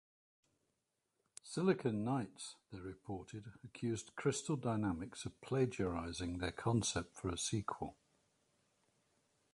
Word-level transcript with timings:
Silicon 1.43 2.03
Knights, 2.03 2.55
they 2.71 2.79
reported, 2.79 3.51
accused 3.63 4.15
Crystal 4.15 4.55
Dynamics 4.55 5.25
of 5.25 5.39
plagiarizing 5.41 6.39
their 6.39 6.51
concept 6.51 7.15
for 7.15 7.29
a 7.29 7.37
sequel. 7.37 7.95